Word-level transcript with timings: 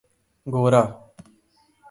گورا 0.53 0.83